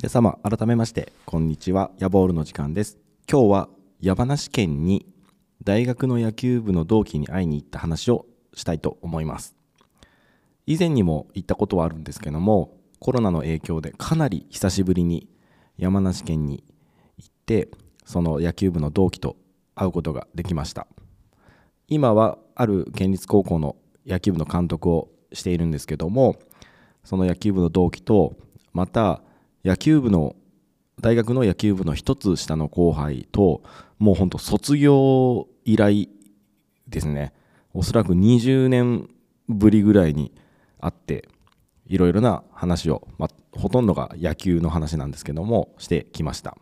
[0.00, 1.90] 皆様改めましてこんにちは。
[1.98, 2.98] ヤボールの時間です。
[3.28, 3.68] 今日は
[4.00, 5.04] 山梨県に
[5.64, 8.24] 大学の野球部の同期に会いに行った話を
[8.54, 9.56] したいと思います。
[10.66, 15.26] 以前にも行ったことはあるんですけどもコロナの影響でかなり久しぶりに
[15.78, 16.62] 山梨県に
[17.16, 17.68] 行って
[18.04, 19.34] その野球部の同期と
[19.74, 20.86] 会うことができました。
[21.88, 23.74] 今はある県立高校の
[24.06, 26.36] 野球部の監督をしているんですけども
[27.02, 28.36] その野球部の同期と
[28.72, 29.22] また
[29.64, 30.36] 野球部の
[31.00, 33.62] 大学の野球部の一つ下の後輩と
[33.98, 36.08] もうほんと卒業以来
[36.88, 37.32] ですね。
[37.74, 39.08] おそらく20年
[39.48, 40.32] ぶりぐらいに
[40.80, 41.28] 会って
[41.86, 46.56] いろいろな話を、まあ、ほとんどが野球の話なんですけどもしてきました。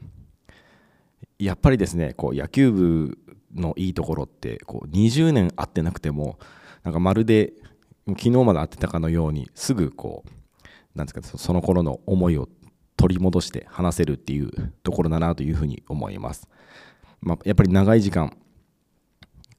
[1.38, 3.18] やっぱりですねこう野球部
[3.54, 6.38] のいいところってこう20年会ってなくても
[6.82, 7.52] なんかまるで
[8.08, 12.48] 昨日まで会ってたかのようにすぐこうなんですかその頃の思いを
[12.96, 16.48] 取り戻して話せるっていうところだなというふうに思います。
[17.20, 18.36] まあ、やっぱり長い時間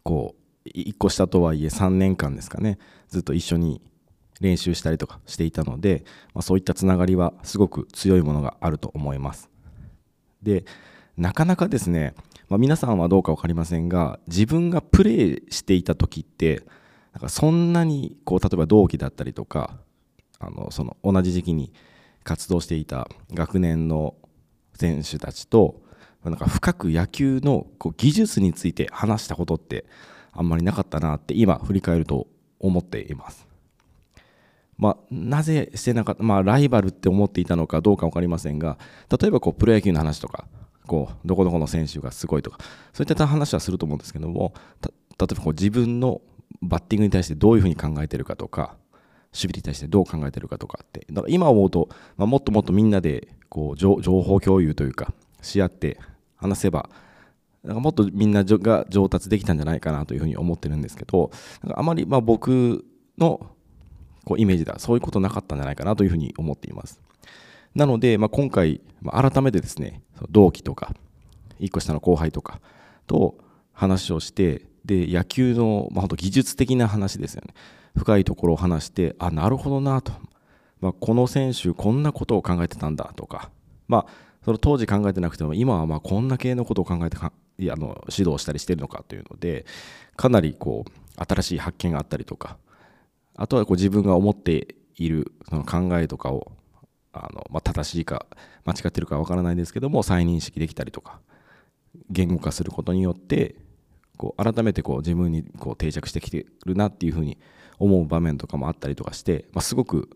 [0.03, 0.35] こ
[0.66, 2.77] う1個下とはいえ3年間ですかね
[3.09, 3.81] ずっと一緒に
[4.39, 6.03] 練習したりとかしていたので、
[6.34, 9.50] まあ、そういったつながりはすごく強いものがあると思います。
[10.41, 10.66] で
[11.17, 12.13] なかなかですね、
[12.47, 16.63] まあ、皆さんはどうか分かりませんが自分がプレーしていた時って
[17.13, 19.79] なんかそんなにこう例えば同期だったりとか
[20.39, 21.73] あのその同じ時期に
[22.27, 24.15] 活動していた学年の
[24.75, 25.81] 選手たちと
[26.25, 29.85] なんか深く野球のこう技術について話したことって
[30.33, 32.27] あんまりなかったなって今振り返ると
[32.59, 33.47] 思っています。
[34.77, 38.77] まあ、なぜしてなかった、まあ、ライバルって思っていたのかどうか分かりませんが
[39.09, 40.47] 例えばこうプロ野球の話とか
[40.85, 42.59] こうどこどこの選手がすごいとか
[42.94, 44.91] そういった話はすると思うんですけども例
[45.31, 46.21] えばこう自分の
[46.61, 48.75] バッティングに対してどういうふうに考えてるかとか
[49.33, 51.05] 守備に対してどう考えてるかとかって。
[51.09, 55.99] だから今思うと、まあ、もっともっとみんなでこう情報共有というかし合って
[56.35, 56.89] 話せば
[57.63, 61.31] なんかもっとみんなが上達できたんじゃないかなというふうに思ってるんですけど
[61.63, 62.85] なんかあまりまあ僕
[63.17, 63.45] の
[64.25, 67.01] こうイメージではそういうことなかったんじゃないかなというふうに思っています。
[67.75, 70.94] なので、まあ、今回、まあ、改めてですね同期とか
[71.59, 72.59] 1個下の後輩とか
[73.05, 73.38] と
[73.71, 77.53] 話をしてで野球の、まあ、本当技術的な話ですよね。
[77.96, 80.14] 深いところを話してあなるほどなと、
[80.81, 83.52] まあ、この選手こんなことを考えてたんだとか、
[83.88, 84.14] まあ、
[84.46, 89.66] その当時考えてなくても今はまあこんな系のことを考えてかいやあの指導したりしてるのかというので
[90.16, 92.58] かなりこう新しい発見があったりとか。
[93.40, 96.52] あとはこう自分が思っているその考えとかを
[97.14, 98.25] あの、まあ、正しいか
[98.66, 101.19] 間違ってるかわからないですけども再認識できたりとか。
[102.09, 103.56] 言語化することによって
[104.17, 107.38] こう改めてこう自分にこう定着してきてるなっていうふうに
[107.79, 110.09] 思う場面とかもあったりとかして、まあ、すごく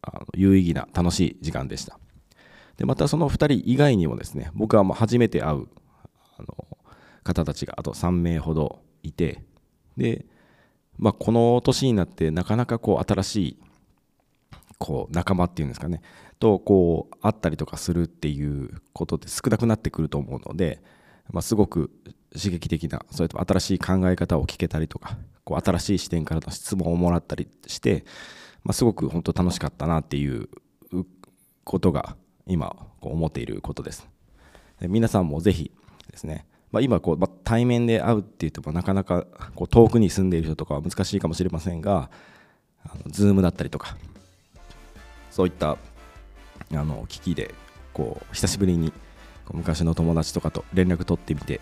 [0.00, 1.98] あの有意義な楽しい時間でした。
[2.76, 5.66] でまたその2人以外にもですね僕はもう初めて会う
[6.38, 6.68] あの
[7.24, 9.42] 方たちがあと3名ほどいて
[9.96, 10.24] で、
[10.96, 13.58] まあ、この年になってなかなかこう新しい
[14.78, 16.00] こう仲間っていうんですかね
[16.38, 20.80] とこう会ったりとかするっていうことって少なくなってくると思うので、
[21.32, 21.90] まあ、すごく
[22.34, 28.04] 刺激的なそれと新しい考え方を聞けたりとかこう新しい視点からの質問をもらったりして、
[28.64, 30.48] まあ、すごく本当楽しかったなっていう
[31.64, 32.16] ことが
[32.46, 34.08] 今こう思っていることです。
[34.80, 35.70] で皆さんもぜひ
[36.10, 42.10] ですね、まあ、今こう、まあ、対面で会うって言ってもなかなかこう遠くに住んでいる人とかは難しいかもしれませんが
[42.84, 43.96] あの Zoom だったりとか
[45.30, 45.78] そういった
[46.72, 47.54] あの機器で
[47.92, 48.92] こう久しぶりに
[49.54, 51.60] 昔の友達とかと連絡取ってみて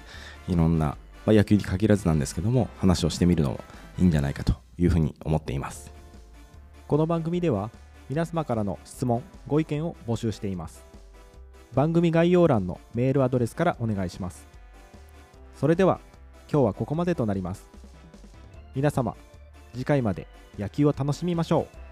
[0.48, 0.96] いろんな
[1.26, 3.60] まあ、野球に限らずなんですけども話をしてみるのも
[3.98, 5.92] いいんじゃないかというふうに思っています。
[6.86, 7.70] この番組では
[8.08, 10.84] 皆様からの質問ご意見を募集しています。
[11.74, 14.46] 番組概要欄のメールアドレスからお願いします。
[15.56, 15.98] それでは
[16.50, 17.68] 今日はここまでとなります。
[18.76, 19.16] 皆様
[19.72, 20.28] 次回まで
[20.58, 21.85] 野球を楽しみましょう。